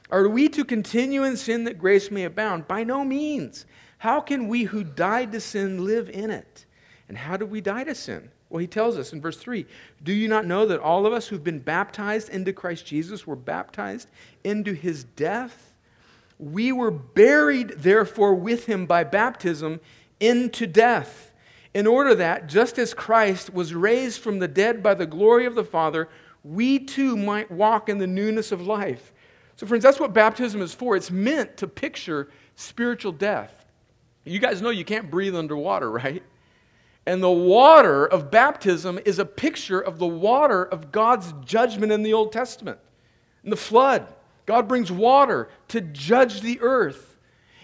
[0.09, 2.67] Are we to continue in sin that grace may abound?
[2.67, 3.65] By no means.
[3.97, 6.65] How can we who died to sin live in it?
[7.09, 8.29] And how did we die to sin?
[8.49, 9.65] Well, he tells us in verse 3
[10.03, 13.35] Do you not know that all of us who've been baptized into Christ Jesus were
[13.35, 14.07] baptized
[14.43, 15.73] into his death?
[16.39, 19.79] We were buried, therefore, with him by baptism
[20.19, 21.31] into death,
[21.73, 25.55] in order that, just as Christ was raised from the dead by the glory of
[25.55, 26.09] the Father,
[26.43, 29.13] we too might walk in the newness of life.
[29.57, 30.95] So, friends, that's what baptism is for.
[30.95, 33.65] It's meant to picture spiritual death.
[34.23, 36.23] You guys know you can't breathe underwater, right?
[37.07, 42.03] And the water of baptism is a picture of the water of God's judgment in
[42.03, 42.79] the Old Testament.
[43.45, 44.13] In the flood,
[44.45, 47.17] God brings water to judge the earth.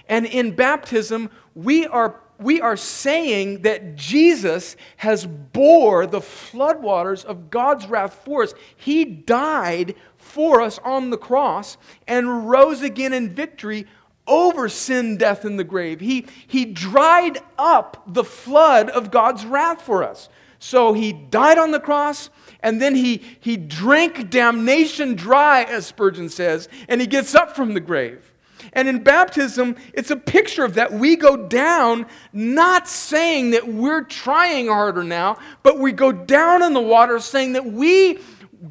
[0.08, 7.50] And in baptism, we are, we are saying that Jesus has bore the floodwaters of
[7.50, 8.54] God's wrath for us.
[8.78, 11.76] He died for us on the cross
[12.08, 13.88] and rose again in victory
[14.28, 16.00] over sin, death, and the grave.
[16.00, 20.30] He, he dried up the flood of God's wrath for us.
[20.60, 22.30] So he died on the cross,
[22.62, 27.74] and then he, he drank damnation dry, as Spurgeon says, and he gets up from
[27.74, 28.34] the grave.
[28.72, 30.94] And in baptism, it's a picture of that.
[30.94, 36.74] We go down, not saying that we're trying harder now, but we go down in
[36.74, 38.20] the water saying that we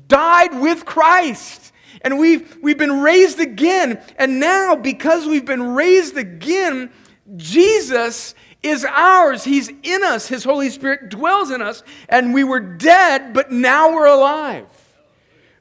[0.09, 1.72] died with Christ
[2.03, 4.03] and we've, we've been raised again.
[4.17, 6.91] And now, because we've been raised again,
[7.37, 9.45] Jesus is ours.
[9.45, 10.29] He's in us.
[10.29, 11.83] His Holy Spirit dwells in us.
[12.09, 14.67] And we were dead, but now we're alive.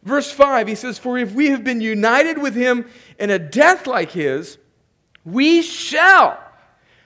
[0.04, 2.86] Verse 5, he says, For if we have been united with him
[3.20, 4.58] in a death like his,
[5.24, 6.40] we shall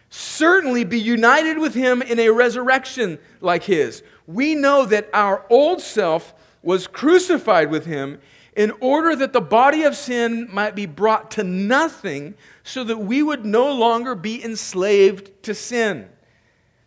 [0.09, 4.01] certainly be united with him in a resurrection like his.
[4.28, 6.34] We know that our old self
[6.64, 8.20] was crucified with him
[8.56, 13.22] in order that the body of sin might be brought to nothing, so that we
[13.22, 16.10] would no longer be enslaved to sin.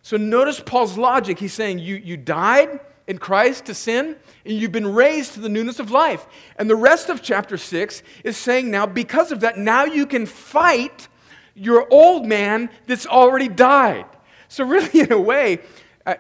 [0.03, 1.39] So notice Paul's logic.
[1.39, 5.49] He's saying, You, you died in Christ to sin, and you've been raised to the
[5.49, 6.27] newness of life.
[6.57, 10.25] And the rest of chapter 6 is saying, Now, because of that, now you can
[10.27, 11.09] fight
[11.55, 14.07] your old man that's already died.
[14.49, 15.61] So, really, in a way,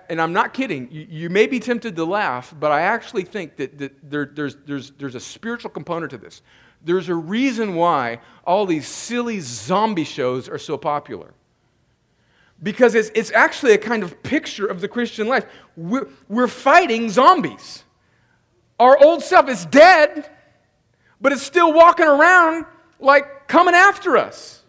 [0.08, 3.56] And I'm not kidding, you, you, may be tempted to laugh, but I actually think
[3.56, 6.42] that, that there, there's, there's, there's a spiritual component to this.
[6.84, 11.32] There's a reason why all these silly zombie shows are so popular.
[12.62, 15.46] Because it's, it's actually a kind of picture of the Christian life.
[15.74, 17.84] We're, we're fighting zombies.
[18.78, 20.30] Our old self is dead,
[21.20, 22.66] but it's still walking around
[23.00, 24.62] like coming after us.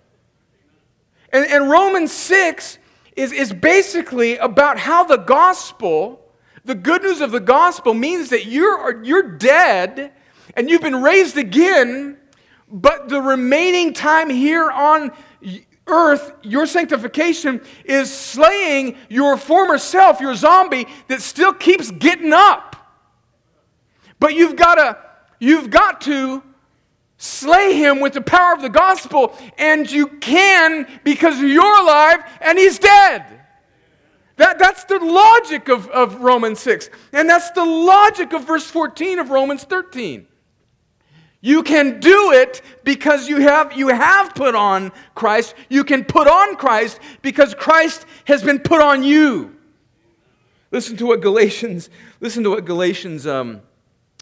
[1.34, 2.79] And, and Romans 6
[3.20, 6.22] is, is basically about how the gospel,
[6.64, 10.14] the good news of the gospel, means that you're, you're dead
[10.56, 12.18] and you've been raised again,
[12.72, 15.12] but the remaining time here on
[15.86, 22.78] earth, your sanctification is slaying your former self, your zombie that still keeps getting up.
[24.22, 24.98] But you've got to,
[25.40, 26.42] you've got to
[27.20, 32.58] slay him with the power of the gospel, and you can because you're alive and
[32.58, 33.26] he's dead.
[34.38, 36.90] That, that's the logic of, of Romans 6.
[37.12, 40.26] And that's the logic of verse 14 of Romans 13.
[41.42, 45.56] You can do it because you have, you have put on Christ.
[45.68, 49.58] You can put on Christ because Christ has been put on you.
[50.72, 51.90] Listen to what Galatians,
[52.22, 53.62] listen to what Galatians, um,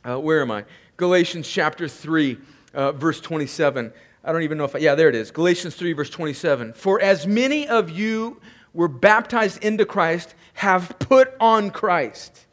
[0.04, 0.66] uh, where am I?
[0.95, 2.38] Galatians chapter 3
[2.78, 3.91] uh, verse 27.
[4.23, 5.32] I don't even know if, I, yeah, there it is.
[5.32, 6.73] Galatians 3, verse 27.
[6.73, 8.39] For as many of you
[8.73, 12.45] were baptized into Christ have put on Christ.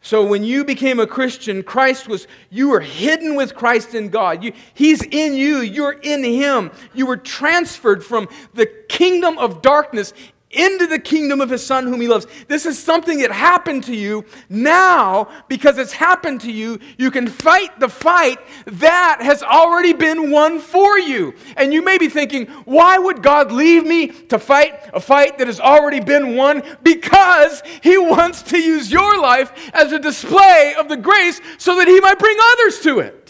[0.00, 4.42] So when you became a Christian, Christ was, you were hidden with Christ in God.
[4.42, 6.70] You, he's in you, you're in Him.
[6.94, 10.14] You were transferred from the kingdom of darkness
[10.50, 12.26] into the kingdom of his son whom he loves.
[12.46, 14.24] This is something that happened to you.
[14.48, 20.30] Now, because it's happened to you, you can fight the fight that has already been
[20.30, 21.34] won for you.
[21.56, 25.46] And you may be thinking, why would God leave me to fight a fight that
[25.46, 26.62] has already been won?
[26.82, 31.88] Because he wants to use your life as a display of the grace so that
[31.88, 33.27] he might bring others to it.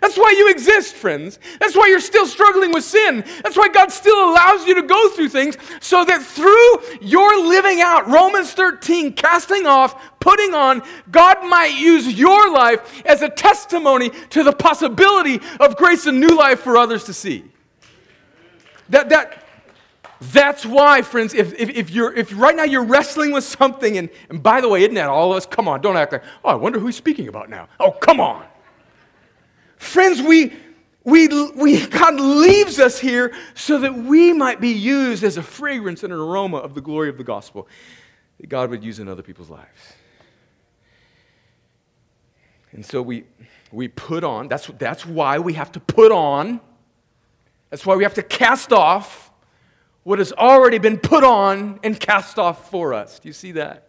[0.00, 1.38] That's why you exist, friends.
[1.58, 3.24] That's why you're still struggling with sin.
[3.42, 7.80] That's why God still allows you to go through things so that through your living
[7.80, 14.10] out Romans 13, casting off, putting on, God might use your life as a testimony
[14.30, 17.44] to the possibility of grace and new life for others to see.
[18.88, 19.44] That, that,
[20.20, 24.08] that's why, friends, if, if, if, you're, if right now you're wrestling with something, and,
[24.28, 25.46] and by the way, isn't that all of us?
[25.46, 27.68] Come on, don't act like, oh, I wonder who he's speaking about now.
[27.78, 28.46] Oh, come on.
[29.80, 30.52] Friends, we,
[31.04, 31.26] we,
[31.56, 36.12] we, God leaves us here so that we might be used as a fragrance and
[36.12, 37.66] an aroma of the glory of the gospel
[38.38, 39.94] that God would use in other people's lives.
[42.72, 43.24] And so we,
[43.72, 46.60] we put on, that's, that's why we have to put on,
[47.70, 49.30] that's why we have to cast off
[50.02, 53.18] what has already been put on and cast off for us.
[53.18, 53.88] Do you see that?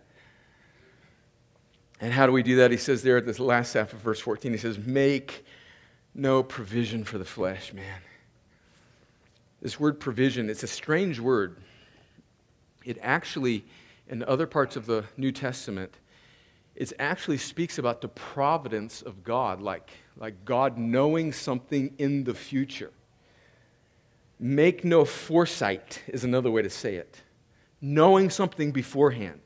[2.00, 2.72] And how do we do that?
[2.72, 5.46] He says there at this last half of verse 14, he says, Make
[6.14, 8.02] no provision for the flesh, man.
[9.62, 11.58] This word provision, it's a strange word.
[12.84, 13.64] It actually,
[14.10, 15.94] in other parts of the New Testament,
[16.76, 22.34] it actually speaks about the providence of God, like, like God knowing something in the
[22.34, 22.92] future.
[24.40, 27.22] Make no foresight is another way to say it.
[27.80, 29.42] Knowing something beforehand.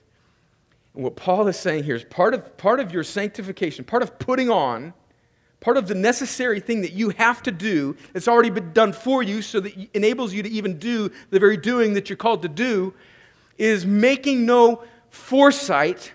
[0.93, 4.17] And what Paul is saying here is part of, part of your sanctification, part of
[4.17, 4.93] putting on
[5.59, 9.23] part of the necessary thing that you have to do that's already been done for
[9.23, 12.41] you so that it enables you to even do the very doing that you're called
[12.41, 12.93] to do
[13.57, 16.13] is making no foresight,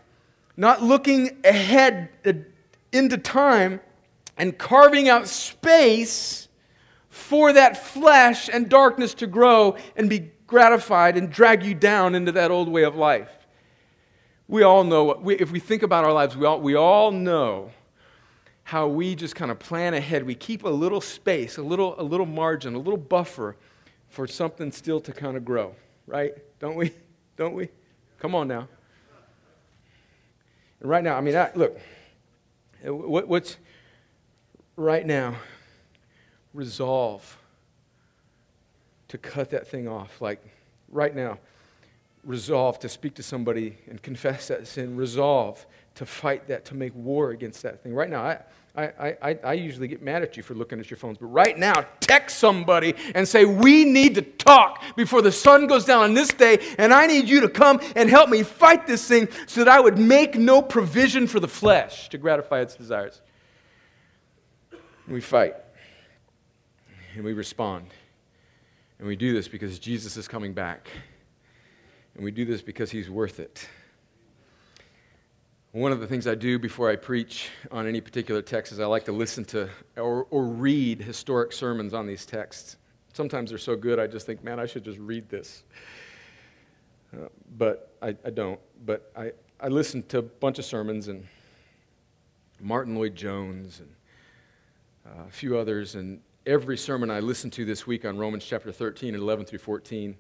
[0.57, 2.33] not looking ahead uh,
[2.93, 3.81] into time
[4.37, 6.49] and carving out space
[7.09, 12.33] for that flesh and darkness to grow and be gratified and drag you down into
[12.33, 13.31] that old way of life.
[14.49, 17.71] We all know, if we think about our lives, we all, we all know
[18.71, 20.25] how we just kind of plan ahead.
[20.25, 23.57] We keep a little space, a little, a little margin, a little buffer
[24.11, 25.75] for something still to kind of grow,
[26.07, 26.35] right?
[26.61, 26.95] Don't we?
[27.37, 27.69] Don't we?
[28.21, 28.69] Come on now.
[30.79, 31.81] And right now, I mean, I, look,
[32.87, 33.57] uh, what, what's
[34.77, 35.35] right now?
[36.55, 37.39] Resolve
[39.09, 40.21] to cut that thing off.
[40.21, 40.41] Like
[40.93, 41.41] right now,
[42.23, 44.97] resolve to speak to somebody and confess that sin.
[44.97, 45.67] Resolve
[45.97, 47.93] to fight that, to make war against that thing.
[47.95, 48.39] Right now, I,
[48.77, 51.59] I, I, I usually get mad at you for looking at your phones, but right
[51.59, 56.15] now, text somebody and say, We need to talk before the sun goes down on
[56.15, 59.65] this day, and I need you to come and help me fight this thing so
[59.65, 63.21] that I would make no provision for the flesh to gratify its desires.
[64.71, 65.57] And we fight,
[67.17, 67.87] and we respond.
[69.01, 70.89] And we do this because Jesus is coming back.
[72.15, 73.67] And we do this because he's worth it.
[75.73, 78.87] One of the things I do before I preach on any particular text is I
[78.87, 82.77] like to listen to or, or read historic sermons on these texts.
[83.13, 85.63] Sometimes they're so good, I just think, man, I should just read this.
[87.15, 88.59] Uh, but I, I, don't.
[88.85, 91.25] But I, I listen to a bunch of sermons and
[92.61, 93.91] Martyn Lloyd-Jones and
[95.07, 98.73] uh, a few others, and every sermon I listened to this week on Romans chapter
[98.73, 100.17] 13 and 11 through 14,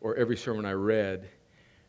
[0.00, 1.28] or every sermon I read,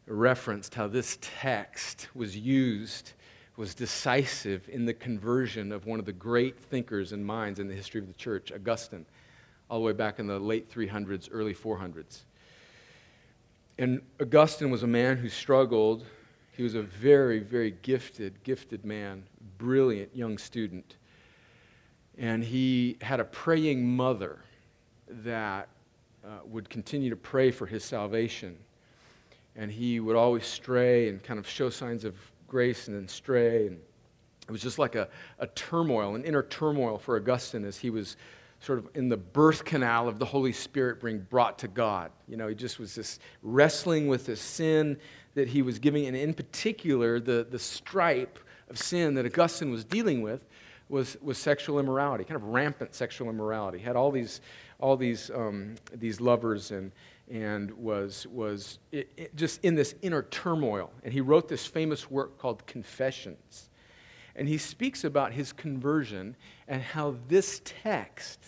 [0.08, 3.14] referenced how this text was used,
[3.58, 7.74] was decisive in the conversion of one of the great thinkers and minds in the
[7.74, 9.06] history of the church, Augustine,
[9.70, 12.22] all the way back in the late 300s, early 400s.
[13.78, 16.06] And Augustine was a man who struggled.
[16.52, 19.24] He was a very, very gifted, gifted man,
[19.58, 20.98] brilliant young student.
[22.18, 24.40] And he had a praying mother
[25.08, 25.68] that
[26.24, 28.58] uh, would continue to pray for his salvation
[29.56, 32.16] and he would always stray and kind of show signs of
[32.48, 33.68] grace and then stray.
[33.68, 33.80] And
[34.48, 35.08] it was just like a,
[35.40, 38.18] a turmoil, an inner turmoil for Augustine as he was
[38.60, 42.12] sort of in the birth canal of the Holy Spirit being brought to God.
[42.28, 44.98] You know, he just was this wrestling with this sin
[45.36, 48.40] that he was giving, and in particular, the, the stripe
[48.70, 50.46] of sin that Augustine was dealing with
[50.90, 53.80] was, was sexual immorality, kind of rampant sexual immorality.
[53.80, 54.42] He had all these,
[54.80, 56.92] all these, um, these lovers and,
[57.30, 60.92] and was, was it, it just in this inner turmoil.
[61.04, 63.70] And he wrote this famous work called Confessions.
[64.36, 66.36] And he speaks about his conversion
[66.68, 68.40] and how this text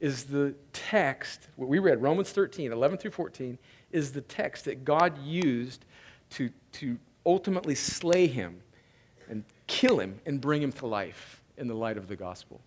[0.00, 3.58] is the text, what we read, Romans 13, 11 through 14,
[3.92, 5.86] is the text that God used
[6.30, 8.60] to, to ultimately slay him
[9.28, 12.60] and kill him and bring him to life in the light of the gospel.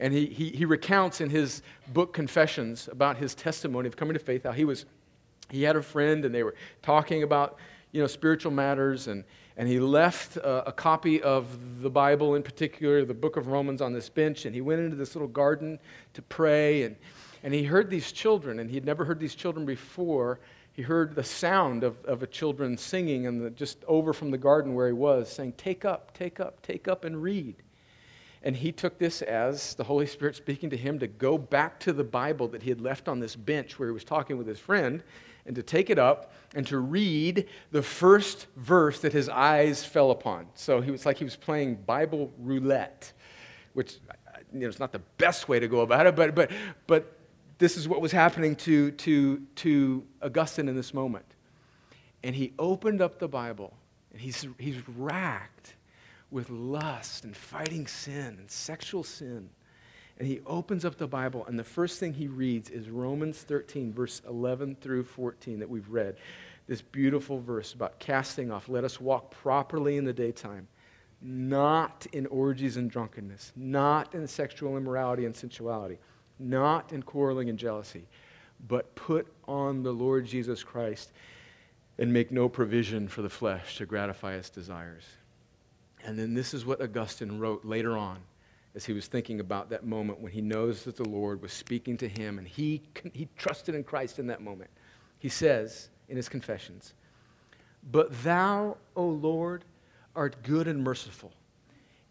[0.00, 4.18] And he, he, he recounts in his book, Confessions, about his testimony of coming to
[4.18, 4.86] faith, how he was,
[5.50, 7.58] he had a friend and they were talking about,
[7.92, 9.24] you know, spiritual matters and,
[9.60, 13.82] and he left a, a, copy of the Bible, in particular, the book of Romans,
[13.82, 15.78] on this bench, and he went into this little garden
[16.14, 16.84] to pray.
[16.84, 16.96] And,
[17.42, 20.40] and he heard these children, and he had never heard these children before.
[20.72, 24.74] He heard the sound of, of a children singing, and just over from the garden
[24.74, 27.56] where he was, saying, Take up, take up, take up, and read.
[28.42, 31.92] And he took this as the Holy Spirit speaking to him to go back to
[31.92, 34.58] the Bible that he had left on this bench where he was talking with his
[34.58, 35.02] friend
[35.44, 40.10] and to take it up and to read the first verse that his eyes fell
[40.10, 40.46] upon.
[40.54, 43.12] So he was like he was playing Bible roulette,
[43.74, 43.98] which
[44.52, 46.50] you know, it's not the best way to go about it, but, but,
[46.86, 47.16] but
[47.58, 51.26] this is what was happening to, to, to Augustine in this moment.
[52.22, 53.74] And he opened up the Bible
[54.12, 55.74] and he's, he's racked
[56.30, 59.50] with lust and fighting sin and sexual sin.
[60.18, 63.92] And he opens up the Bible, and the first thing he reads is Romans 13,
[63.92, 66.16] verse 11 through 14, that we've read.
[66.66, 68.68] This beautiful verse about casting off.
[68.68, 70.68] Let us walk properly in the daytime,
[71.22, 75.98] not in orgies and drunkenness, not in sexual immorality and sensuality,
[76.38, 78.06] not in quarreling and jealousy,
[78.68, 81.12] but put on the Lord Jesus Christ
[81.98, 85.04] and make no provision for the flesh to gratify its desires.
[86.04, 88.18] And then this is what Augustine wrote later on
[88.74, 91.96] as he was thinking about that moment when he knows that the Lord was speaking
[91.98, 92.82] to him and he,
[93.12, 94.70] he trusted in Christ in that moment.
[95.18, 96.94] He says in his confessions,
[97.90, 99.64] But thou, O Lord,
[100.14, 101.32] art good and merciful,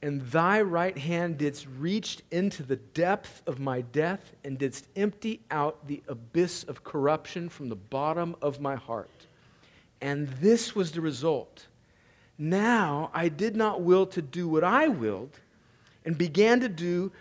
[0.02, 5.42] and thy right hand didst reach into the depth of my death and didst empty
[5.52, 9.10] out the abyss of corruption from the bottom of my heart.
[10.02, 11.68] And this was the result
[12.40, 15.40] now I did not will to do what I willed,
[16.06, 17.12] and began to do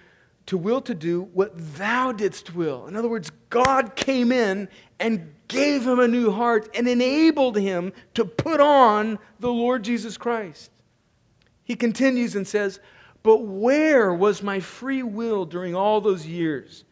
[0.47, 2.87] to will to do what thou didst will.
[2.87, 4.67] In other words, God came in
[4.99, 10.17] and gave him a new heart and enabled him to put on the Lord Jesus
[10.17, 10.71] Christ.
[11.65, 12.81] He continues and says,
[13.23, 16.85] But where was my free will during all those years?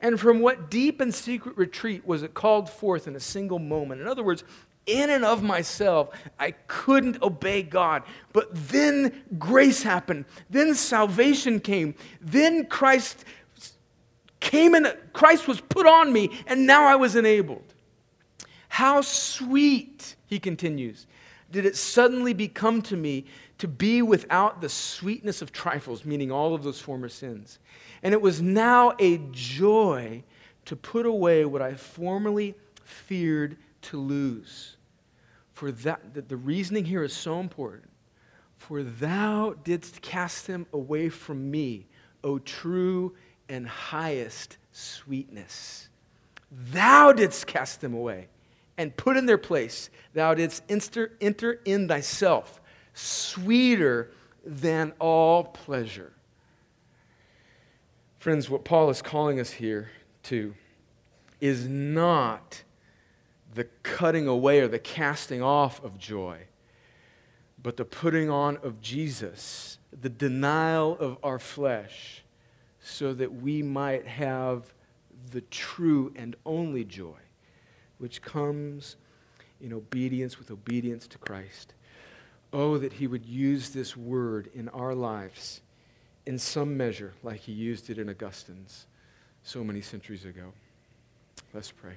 [0.00, 4.00] And from what deep and secret retreat was it called forth in a single moment?
[4.00, 4.42] In other words,
[4.86, 8.02] in and of myself, I couldn't obey God.
[8.32, 10.26] But then grace happened.
[10.50, 11.94] Then salvation came.
[12.20, 13.24] Then Christ
[14.40, 17.74] came and Christ was put on me, and now I was enabled.
[18.68, 21.06] How sweet, he continues,
[21.50, 23.24] did it suddenly become to me
[23.58, 27.58] to be without the sweetness of trifles, meaning all of those former sins.
[28.02, 30.24] And it was now a joy
[30.66, 32.54] to put away what I formerly
[32.84, 34.73] feared to lose
[35.64, 37.88] for that, that the reasoning here is so important.
[38.58, 41.86] For thou didst cast them away from me,
[42.22, 43.14] O true
[43.48, 45.88] and highest sweetness.
[46.52, 48.28] Thou didst cast them away
[48.76, 49.88] and put in their place.
[50.12, 52.60] Thou didst enter, enter in thyself.
[52.92, 54.10] sweeter
[54.44, 56.12] than all pleasure.
[58.18, 59.88] Friends, what Paul is calling us here
[60.24, 60.54] to
[61.40, 62.64] is not
[63.54, 66.38] the cutting away or the casting off of joy,
[67.62, 72.22] but the putting on of Jesus, the denial of our flesh,
[72.80, 74.74] so that we might have
[75.30, 77.16] the true and only joy,
[77.98, 78.96] which comes
[79.60, 81.74] in obedience with obedience to Christ.
[82.52, 85.60] Oh, that He would use this word in our lives
[86.26, 88.86] in some measure like He used it in Augustine's
[89.42, 90.52] so many centuries ago.
[91.52, 91.96] Let's pray.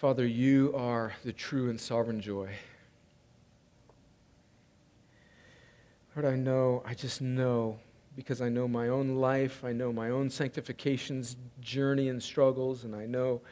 [0.00, 2.48] Father, you are the true and sovereign joy.
[6.16, 7.78] Lord, I know, I just know,
[8.16, 12.96] because I know my own life, I know my own sanctification's journey and struggles, and
[12.96, 13.42] I know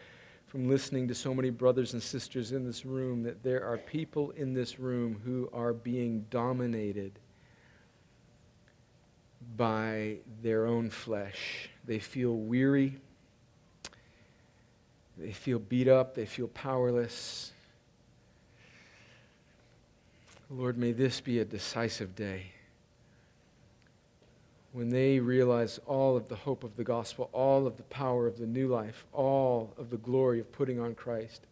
[0.46, 4.30] from listening to so many brothers and sisters in this room that there are people
[4.30, 7.18] in this room who are being dominated
[9.54, 11.68] by their own flesh.
[11.84, 13.02] They feel weary.
[15.18, 16.14] They feel beat up.
[16.14, 17.52] They feel powerless.
[20.50, 22.52] Lord, may this be a decisive day
[24.72, 28.38] when they realize all of the hope of the gospel, all of the power of
[28.38, 31.42] the new life, all of the glory of putting on Christ,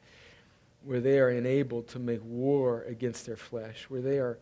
[0.85, 4.39] where they are enabled to make war against their flesh, where they are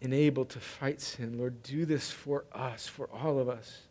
[0.00, 1.38] enabled to fight sin.
[1.38, 3.82] Lord, do this for us, for all of us.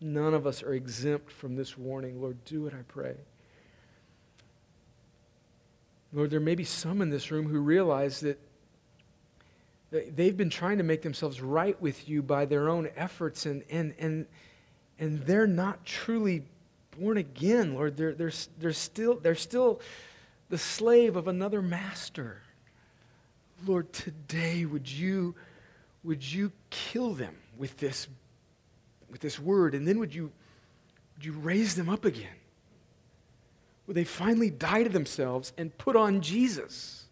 [0.00, 2.20] None of us are exempt from this warning.
[2.20, 3.14] Lord, do it, I pray.
[6.12, 8.38] Lord, there may be some in this room who realize that
[9.90, 13.94] they've been trying to make themselves right with you by their own efforts, and, and,
[13.98, 14.26] and,
[14.98, 16.42] and they're not truly
[16.98, 17.96] born again, Lord.
[17.96, 19.80] They're, they're, they're, still, they're still
[20.48, 22.40] the slave of another master.
[23.66, 25.34] Lord, today would you,
[26.04, 28.06] would you kill them with this,
[29.10, 30.30] with this word, and then would you,
[31.16, 32.26] would you raise them up again?
[33.86, 37.04] Would they finally die to themselves and put on Jesus?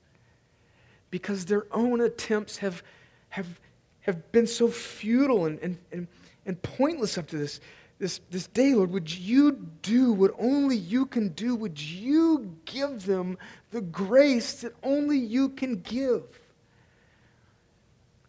[1.10, 2.82] Because their own attempts have,
[3.30, 3.60] have,
[4.00, 6.08] have been so futile and, and, and,
[6.44, 7.60] and pointless up to this,
[7.98, 8.90] this, this day, Lord.
[8.90, 9.52] Would you
[9.82, 11.54] do what only you can do?
[11.54, 13.38] Would you give them
[13.70, 16.24] the grace that only you can give?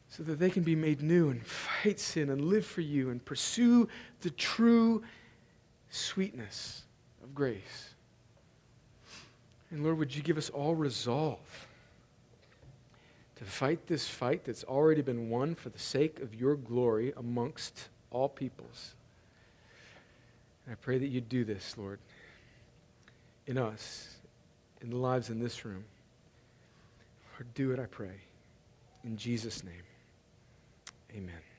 [0.09, 3.25] So that they can be made new and fight sin and live for you and
[3.25, 3.89] pursue
[4.21, 5.03] the true
[5.89, 6.83] sweetness
[7.23, 7.94] of grace.
[9.75, 11.67] And Lord, would you give us all resolve
[13.35, 17.89] to fight this fight that's already been won for the sake of your glory amongst
[18.09, 18.95] all peoples?
[20.65, 21.99] And I pray that you do this, Lord,
[23.47, 24.15] in us,
[24.79, 25.83] in the lives in this room.
[27.33, 28.15] Lord, do it, I pray.
[29.03, 29.83] In Jesus' name,
[31.13, 31.54] amen.